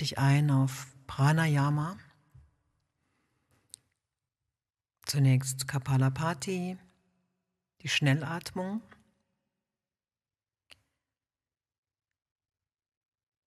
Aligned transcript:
dich 0.00 0.18
ein 0.18 0.50
auf 0.50 0.86
Pranayama. 1.06 1.98
Zunächst 5.06 5.66
Kapalapati, 5.68 6.78
die 7.82 7.88
Schnellatmung. 7.88 8.82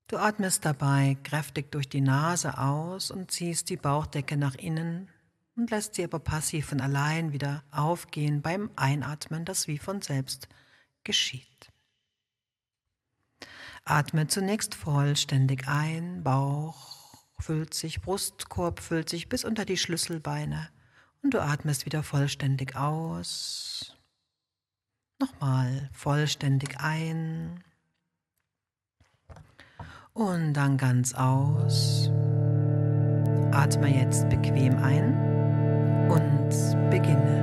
Du 0.07 0.17
atmest 0.17 0.63
dabei 0.65 1.17
kräftig 1.23 1.71
durch 1.71 1.89
die 1.89 2.01
Nase 2.01 2.57
aus 2.57 3.09
und 3.09 3.31
ziehst 3.31 3.69
die 3.69 3.77
Bauchdecke 3.77 4.37
nach 4.37 4.55
innen 4.55 5.09
und 5.55 5.71
lässt 5.71 5.95
sie 5.95 6.03
aber 6.03 6.19
passiv 6.19 6.71
und 6.71 6.81
allein 6.81 7.31
wieder 7.31 7.63
aufgehen 7.71 8.41
beim 8.41 8.69
Einatmen, 8.75 9.45
das 9.45 9.67
wie 9.67 9.79
von 9.79 10.01
selbst 10.01 10.47
geschieht. 11.03 11.72
Atme 13.85 14.27
zunächst 14.27 14.75
vollständig 14.75 15.67
ein, 15.67 16.23
Bauch 16.23 17.03
füllt 17.39 17.73
sich, 17.73 18.01
Brustkorb 18.01 18.79
füllt 18.79 19.09
sich 19.09 19.27
bis 19.27 19.43
unter 19.43 19.65
die 19.65 19.77
Schlüsselbeine 19.77 20.69
und 21.21 21.33
du 21.33 21.41
atmest 21.41 21.85
wieder 21.85 22.01
vollständig 22.01 22.77
aus. 22.77 23.97
Nochmal 25.19 25.89
vollständig 25.91 26.79
ein 26.79 27.61
und 30.13 30.53
dann 30.53 30.77
ganz 30.77 31.13
aus. 31.13 32.09
Atme 33.51 33.93
jetzt 33.93 34.29
bequem 34.29 34.77
ein 34.77 36.09
und 36.09 36.89
beginne. 36.89 37.42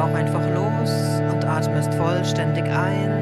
Bauch 0.00 0.14
einfach 0.14 0.48
los 0.54 1.20
und 1.30 1.44
atmest 1.44 1.92
vollständig 1.92 2.64
ein. 2.64 3.12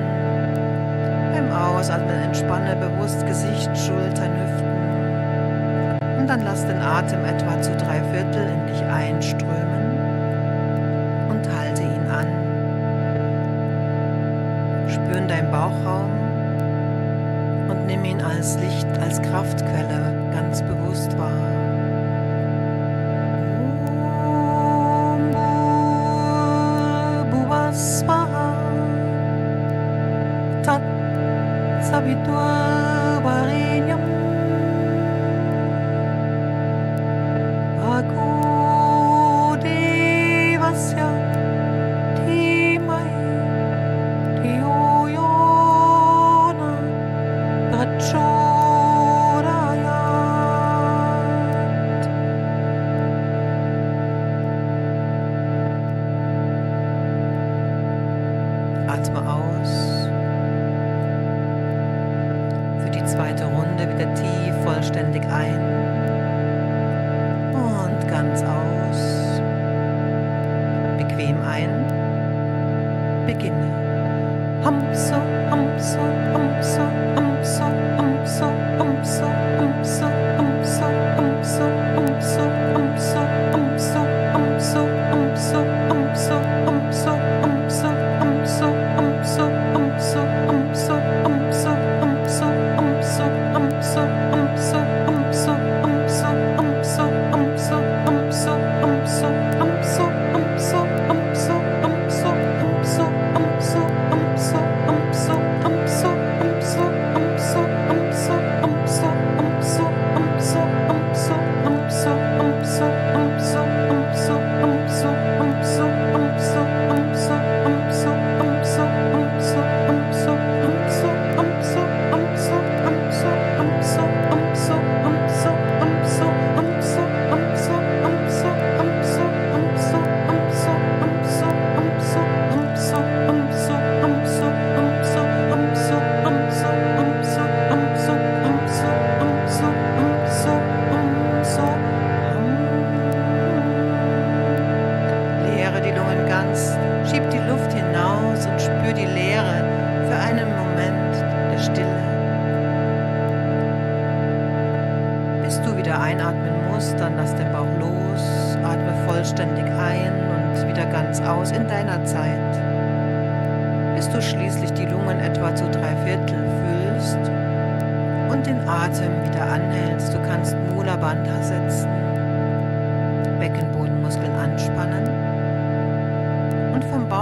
Beim 1.32 1.50
Ausatmen 1.50 2.22
entspanne 2.22 2.76
bewusst 2.76 3.26
Gesicht, 3.26 3.76
Schultern, 3.76 4.30
Hüften. 4.38 6.20
Und 6.20 6.28
dann 6.28 6.42
lass 6.44 6.64
den 6.64 6.80
Atem 6.80 7.24
etwa 7.24 7.60
zu 7.60 7.74
drei 7.78 8.00
Viertel 8.12 8.46
in 8.46 8.66
dich 8.68 8.80
einströmen 8.84 9.98
und 11.28 11.48
halte 11.52 11.82
ihn 11.82 12.08
an. 12.08 12.28
Spüren 14.88 15.26
dein 15.26 15.50
Bauchraum 15.50 16.12
und 17.70 17.86
nimm 17.86 18.04
ihn 18.04 18.22
als 18.22 18.56
Licht, 18.60 18.86
als 19.00 19.20
Kraftquelle. 19.22 19.87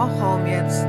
Bauchraum 0.07 0.47
jetzt 0.47 0.87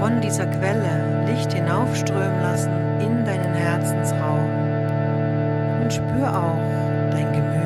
von 0.00 0.20
dieser 0.22 0.46
Quelle 0.46 1.26
Licht 1.26 1.52
hinaufströmen 1.52 2.40
lassen 2.40 2.72
in 3.00 3.24
deinen 3.24 3.52
Herzensraum 3.52 4.48
und 5.82 5.92
spür 5.92 6.28
auch 6.28 7.10
dein 7.10 7.32
Gemüt. 7.32 7.59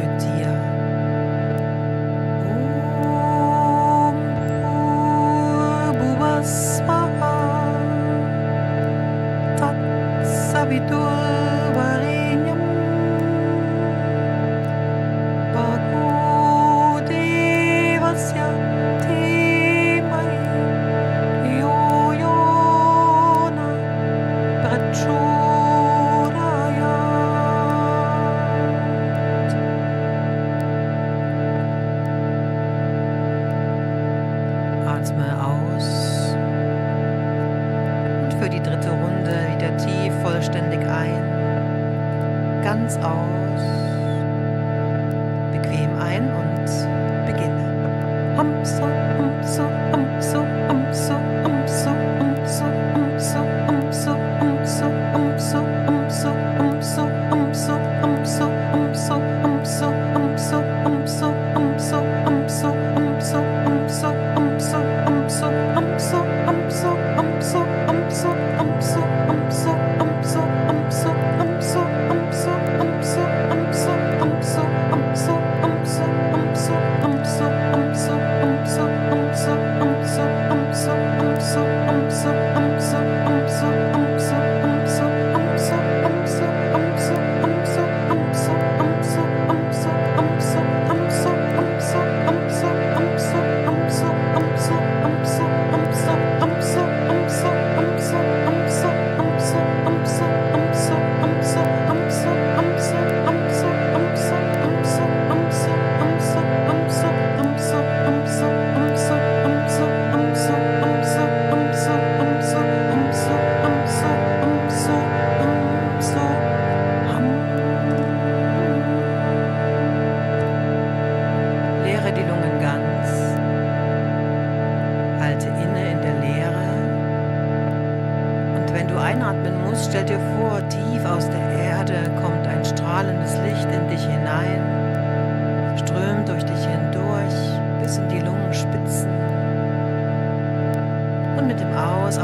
So 63.94 64.24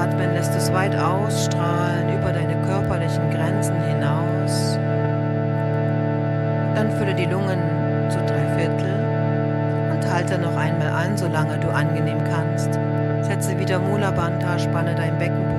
Ausatmen 0.00 0.32
lässt 0.32 0.54
es 0.54 0.72
weit 0.72 0.96
ausstrahlen 0.96 2.08
über 2.18 2.32
deine 2.32 2.56
körperlichen 2.62 3.28
Grenzen 3.28 3.76
hinaus. 3.82 4.78
Dann 6.74 6.90
fülle 6.96 7.14
die 7.14 7.26
Lungen 7.26 7.60
zu 8.08 8.18
drei 8.20 8.46
Viertel 8.56 8.94
und 9.92 10.10
halte 10.10 10.38
noch 10.38 10.56
einmal 10.56 10.88
an, 10.88 11.18
solange 11.18 11.58
du 11.58 11.68
angenehm 11.68 12.16
kannst. 12.24 12.80
Setze 13.20 13.58
wieder 13.58 13.78
Mula 13.78 14.10
Bandha, 14.10 14.58
spanne 14.58 14.94
dein 14.94 15.18
Becken 15.18 15.49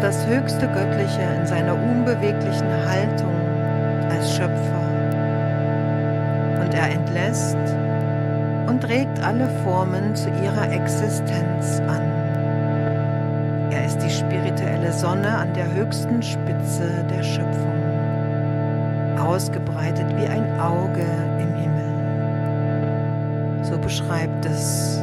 das 0.00 0.26
höchste 0.26 0.66
Göttliche 0.68 1.22
in 1.38 1.46
seiner 1.46 1.74
unbeweglichen 1.74 2.68
Haltung 2.86 3.34
als 4.10 4.34
Schöpfer 4.34 4.86
und 6.60 6.74
er 6.74 6.90
entlässt 6.90 7.56
und 8.66 8.86
regt 8.88 9.22
alle 9.24 9.48
Formen 9.64 10.14
zu 10.14 10.28
ihrer 10.42 10.70
Existenz 10.70 11.80
an. 11.86 12.02
Er 13.70 13.86
ist 13.86 13.98
die 13.98 14.10
spirituelle 14.10 14.92
Sonne 14.92 15.28
an 15.28 15.52
der 15.54 15.72
höchsten 15.72 16.22
Spitze 16.22 17.04
der 17.10 17.22
Schöpfung, 17.22 17.82
ausgebreitet 19.18 20.06
wie 20.16 20.26
ein 20.26 20.60
Auge 20.60 21.06
im 21.38 21.54
Himmel. 21.54 21.94
So 23.64 23.78
beschreibt 23.78 24.44
es 24.46 25.00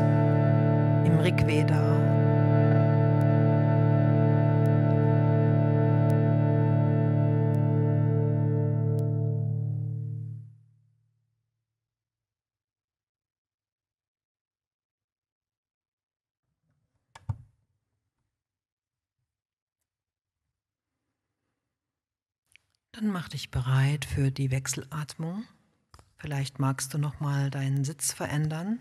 im 1.05 1.19
Rigveda. 1.19 2.02
Dann 22.93 23.07
mach 23.07 23.27
dich 23.27 23.49
bereit 23.49 24.05
für 24.05 24.29
die 24.29 24.51
Wechselatmung. 24.51 25.45
Vielleicht 26.15 26.59
magst 26.59 26.93
du 26.93 26.99
noch 26.99 27.19
mal 27.19 27.49
deinen 27.49 27.83
Sitz 27.83 28.13
verändern, 28.13 28.79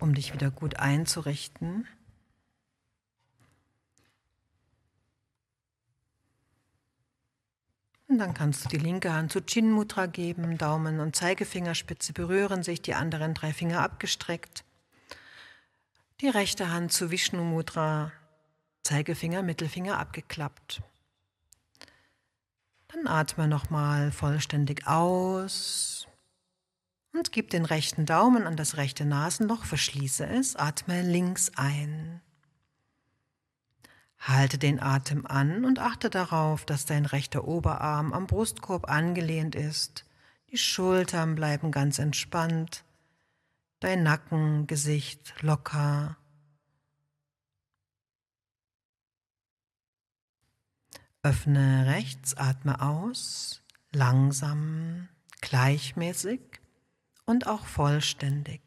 um 0.00 0.14
dich 0.14 0.34
wieder 0.34 0.50
gut 0.50 0.76
einzurichten. 0.76 1.86
Und 8.08 8.18
dann 8.18 8.34
kannst 8.34 8.64
du 8.64 8.68
die 8.68 8.78
linke 8.78 9.12
Hand 9.12 9.30
zu 9.30 9.40
Chin 9.46 9.70
Mudra 9.70 10.06
geben, 10.06 10.58
Daumen 10.58 10.98
und 10.98 11.14
Zeigefingerspitze 11.14 12.12
berühren 12.12 12.64
sich, 12.64 12.82
die 12.82 12.94
anderen 12.94 13.32
drei 13.32 13.52
Finger 13.52 13.80
abgestreckt. 13.80 14.64
Die 16.20 16.28
rechte 16.28 16.70
Hand 16.70 16.92
zu 16.92 17.12
Vishnu 17.12 17.44
Mudra, 17.44 18.10
Zeigefinger, 18.82 19.42
Mittelfinger 19.42 19.98
abgeklappt. 19.98 20.82
Atme 23.06 23.48
nochmal 23.48 24.12
vollständig 24.12 24.86
aus 24.86 26.06
und 27.12 27.32
gib 27.32 27.50
den 27.50 27.64
rechten 27.64 28.06
Daumen 28.06 28.46
an 28.46 28.56
das 28.56 28.76
rechte 28.76 29.04
Nasenloch, 29.04 29.64
verschließe 29.64 30.26
es, 30.26 30.56
atme 30.56 31.02
links 31.02 31.52
ein. 31.56 32.20
Halte 34.18 34.56
den 34.56 34.80
Atem 34.80 35.26
an 35.26 35.64
und 35.64 35.78
achte 35.78 36.08
darauf, 36.08 36.64
dass 36.64 36.86
dein 36.86 37.06
rechter 37.06 37.46
Oberarm 37.46 38.12
am 38.12 38.26
Brustkorb 38.26 38.88
angelehnt 38.88 39.54
ist. 39.54 40.04
Die 40.50 40.58
Schultern 40.58 41.34
bleiben 41.34 41.70
ganz 41.72 41.98
entspannt, 41.98 42.84
dein 43.80 44.02
Nacken, 44.02 44.66
Gesicht 44.66 45.34
locker 45.40 46.16
Öffne 51.24 51.86
rechts, 51.86 52.36
atme 52.36 52.80
aus, 52.82 53.62
langsam, 53.92 55.08
gleichmäßig 55.40 56.40
und 57.26 57.46
auch 57.46 57.64
vollständig. 57.64 58.60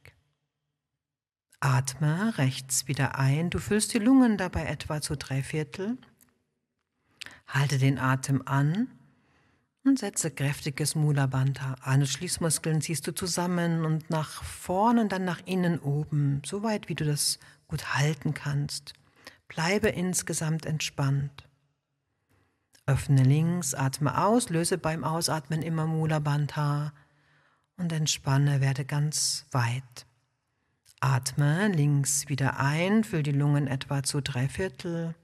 Atme 1.59 2.37
rechts 2.37 2.87
wieder 2.87 3.19
ein. 3.19 3.49
Du 3.49 3.59
füllst 3.59 3.93
die 3.93 3.99
Lungen 3.99 4.37
dabei 4.37 4.67
etwa 4.67 5.01
zu 5.01 5.17
drei 5.17 5.43
Viertel. 5.43 5.97
Halte 7.45 7.77
den 7.77 7.99
Atem 7.99 8.41
an 8.45 8.87
und 9.83 9.99
setze 9.99 10.31
kräftiges 10.31 10.95
Mula 10.95 11.25
Bandha 11.25 11.75
Schließmuskeln 12.05 12.79
ziehst 12.81 13.05
du 13.05 13.13
zusammen 13.13 13.83
und 13.83 14.09
nach 14.09 14.43
vorne 14.43 15.01
und 15.01 15.11
dann 15.11 15.25
nach 15.25 15.41
innen 15.45 15.77
oben, 15.79 16.41
so 16.45 16.63
weit 16.63 16.87
wie 16.87 16.95
du 16.95 17.03
das 17.03 17.37
gut 17.67 17.95
halten 17.95 18.33
kannst. 18.33 18.93
Bleibe 19.49 19.89
insgesamt 19.89 20.65
entspannt. 20.65 21.45
Öffne 22.87 23.23
links, 23.23 23.73
atme 23.73 24.23
aus, 24.23 24.49
löse 24.49 24.77
beim 24.77 25.03
Ausatmen 25.03 25.63
immer 25.63 25.87
Mula 25.87 26.19
Bandha 26.19 26.93
und 27.77 27.91
entspanne, 27.91 28.61
werde 28.61 28.85
ganz 28.85 29.45
weit. 29.51 30.05
Atme 30.99 31.67
links 31.67 32.29
wieder 32.29 32.59
ein, 32.59 33.03
füll 33.03 33.23
die 33.23 33.31
Lungen 33.31 33.67
etwa 33.67 34.03
zu 34.03 34.21
drei 34.21 34.47
Viertel. 34.47 35.15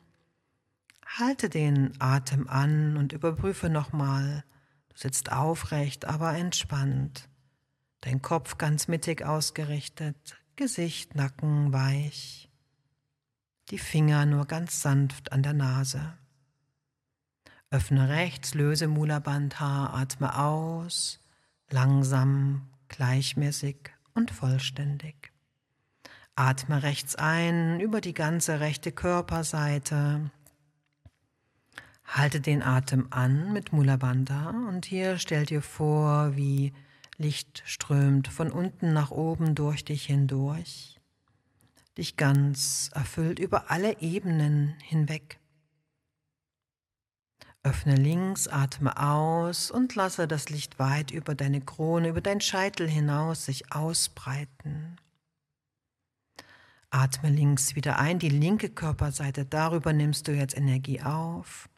Halte 1.06 1.50
den 1.50 1.94
Atem 2.00 2.48
an 2.48 2.98
und 2.98 3.14
überprüfe 3.14 3.70
nochmal. 3.70 4.44
Du 4.90 4.98
sitzt 4.98 5.32
aufrecht, 5.32 6.06
aber 6.06 6.34
entspannt. 6.36 7.30
Dein 8.02 8.22
Kopf 8.22 8.58
ganz 8.58 8.88
mittig 8.88 9.24
ausgerichtet, 9.24 10.42
Gesicht, 10.56 11.16
Nacken 11.16 11.72
weich. 11.72 12.50
Die 13.70 13.78
Finger 13.78 14.26
nur 14.26 14.46
ganz 14.46 14.82
sanft 14.82 15.32
an 15.32 15.44
der 15.44 15.54
Nase. 15.54 16.18
Öffne 17.74 18.10
rechts, 18.10 18.54
löse 18.54 18.90
Mula 18.90 19.20
Bandha, 19.20 19.94
atme 19.94 20.38
aus, 20.38 21.22
langsam, 21.70 22.68
gleichmäßig 22.90 23.78
und 24.14 24.30
vollständig. 24.30 25.32
Atme 26.36 26.84
rechts 26.84 27.16
ein 27.16 27.80
über 27.80 28.02
die 28.02 28.14
ganze 28.14 28.60
rechte 28.60 28.92
Körperseite. 28.92 30.32
Halte 32.04 32.42
den 32.42 32.62
Atem 32.62 33.08
an 33.10 33.54
mit 33.54 33.72
Mula 33.72 33.96
Bandha 33.96 34.50
und 34.50 34.86
hier 34.86 35.18
stell 35.18 35.46
dir 35.46 35.62
vor, 35.62 36.36
wie 36.36 36.74
Licht 37.18 37.64
strömt 37.66 38.28
von 38.28 38.52
unten 38.52 38.92
nach 38.92 39.12
oben 39.12 39.56
durch 39.56 39.86
dich 39.86 40.08
hindurch, 40.08 41.00
dich 41.98 42.18
ganz 42.18 42.90
erfüllt 42.94 43.40
über 43.40 43.72
alle 43.72 44.02
Ebenen 44.02 44.76
hinweg. 44.84 45.41
Öffne 47.64 47.96
links, 47.96 48.48
atme 48.48 48.98
aus 48.98 49.70
und 49.70 49.94
lasse 49.94 50.28
das 50.28 50.50
Licht 50.50 50.80
weit 50.80 51.12
über 51.12 51.36
deine 51.36 51.62
Krone, 51.62 52.10
über 52.10 52.22
deinen 52.22 52.42
Scheitel 52.42 52.90
hinaus 52.90 53.46
sich 53.46 53.72
ausbreiten. 53.72 54.98
Atme 56.90 57.30
links 57.30 57.76
wieder 57.76 58.00
ein, 58.00 58.18
die 58.18 58.30
linke 58.30 58.70
Körperseite, 58.70 59.46
darüber 59.46 59.94
nimmst 59.94 60.28
du 60.28 60.32
jetzt 60.32 60.58
Energie 60.58 61.02
auf. 61.02 61.70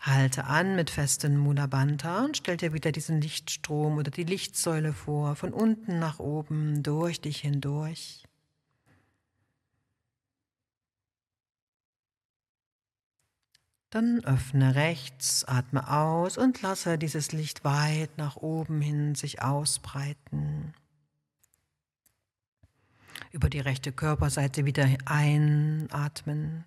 Halte 0.00 0.44
an 0.44 0.74
mit 0.74 0.90
festen 0.90 1.36
Mula 1.36 1.66
Bandha 1.66 2.24
und 2.24 2.36
stell 2.36 2.56
dir 2.56 2.72
wieder 2.72 2.90
diesen 2.90 3.20
Lichtstrom 3.20 3.98
oder 3.98 4.10
die 4.10 4.24
Lichtsäule 4.24 4.92
vor, 4.92 5.36
von 5.36 5.52
unten 5.52 5.98
nach 5.98 6.18
oben, 6.18 6.82
durch 6.82 7.20
dich 7.20 7.40
hindurch. 7.40 8.27
Dann 13.90 14.22
öffne 14.24 14.74
rechts, 14.74 15.44
atme 15.44 15.90
aus 15.90 16.36
und 16.36 16.60
lasse 16.60 16.98
dieses 16.98 17.32
Licht 17.32 17.64
weit 17.64 18.18
nach 18.18 18.36
oben 18.36 18.82
hin 18.82 19.14
sich 19.14 19.40
ausbreiten. 19.42 20.74
Über 23.32 23.48
die 23.48 23.60
rechte 23.60 23.92
Körperseite 23.92 24.66
wieder 24.66 24.86
einatmen, 25.06 26.64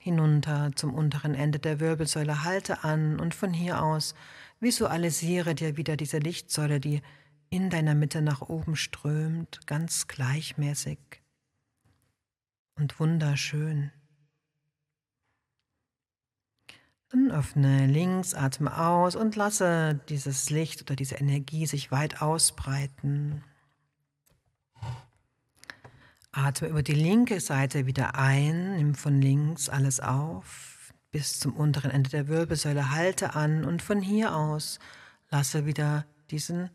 hinunter 0.00 0.72
zum 0.74 0.92
unteren 0.92 1.34
Ende 1.34 1.60
der 1.60 1.78
Wirbelsäule, 1.78 2.42
halte 2.42 2.82
an 2.82 3.20
und 3.20 3.34
von 3.34 3.52
hier 3.52 3.82
aus 3.82 4.14
visualisiere 4.58 5.54
dir 5.54 5.76
wieder 5.76 5.96
diese 5.96 6.18
Lichtsäule, 6.18 6.80
die 6.80 7.00
in 7.48 7.70
deiner 7.70 7.94
Mitte 7.94 8.22
nach 8.22 8.40
oben 8.40 8.74
strömt, 8.74 9.66
ganz 9.68 10.08
gleichmäßig 10.08 10.98
und 12.76 12.98
wunderschön. 12.98 13.92
Dann 17.14 17.30
öffne 17.30 17.86
links, 17.86 18.34
atme 18.34 18.76
aus 18.76 19.14
und 19.14 19.36
lasse 19.36 20.00
dieses 20.08 20.50
Licht 20.50 20.82
oder 20.82 20.96
diese 20.96 21.14
Energie 21.14 21.64
sich 21.64 21.92
weit 21.92 22.20
ausbreiten. 22.20 23.44
Atme 26.32 26.66
über 26.66 26.82
die 26.82 26.94
linke 26.94 27.38
Seite 27.38 27.86
wieder 27.86 28.16
ein, 28.16 28.78
nimm 28.78 28.96
von 28.96 29.22
links 29.22 29.68
alles 29.68 30.00
auf 30.00 30.92
bis 31.12 31.38
zum 31.38 31.54
unteren 31.54 31.92
Ende 31.92 32.10
der 32.10 32.26
Wirbelsäule, 32.26 32.90
halte 32.90 33.36
an 33.36 33.64
und 33.64 33.80
von 33.80 34.00
hier 34.00 34.34
aus 34.34 34.80
lasse 35.30 35.66
wieder 35.66 36.06
diesen 36.32 36.68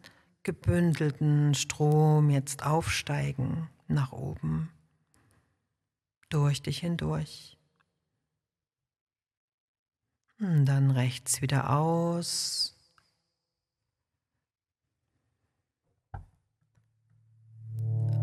gebündelten 0.44 1.54
Strom 1.54 2.30
jetzt 2.30 2.66
aufsteigen 2.66 3.70
nach 3.90 4.14
oben, 4.14 4.72
durch 6.30 6.62
dich 6.62 6.80
hindurch. 6.80 7.59
Hm, 10.40 10.66
dann 10.66 10.92
rechts 10.92 11.42
wieder 11.42 11.70
aus. 11.78 12.74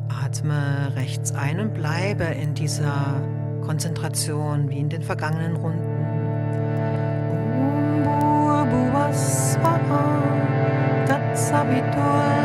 Atme 0.08 0.92
rechts 0.96 1.32
ein 1.32 1.60
und 1.60 1.74
bleibe 1.74 2.24
in 2.24 2.54
dieser 2.54 3.20
Konzentration 3.62 4.70
wie 4.70 4.78
in 4.78 4.88
den 4.88 5.02
vergangenen 5.02 5.56
Runden. 5.56 5.96
aus. 11.96 12.35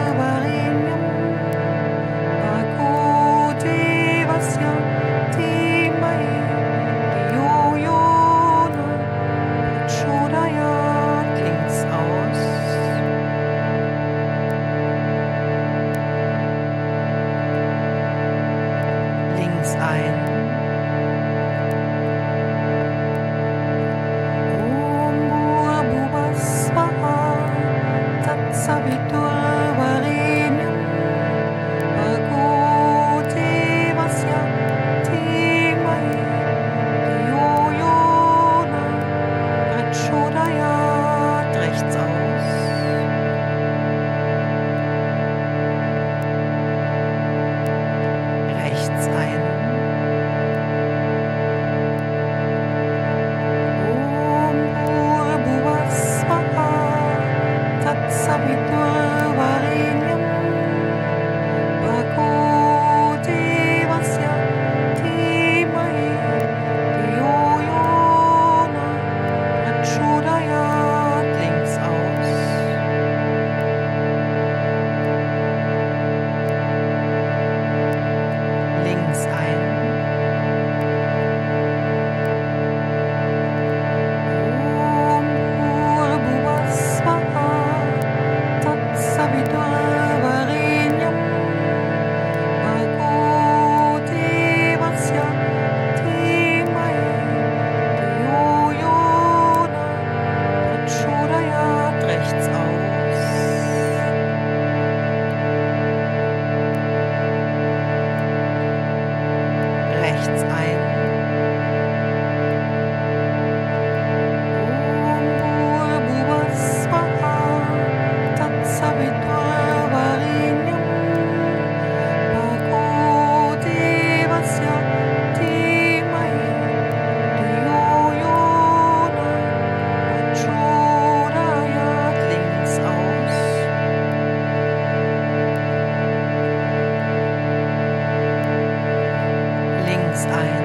Ein. 140.28 140.61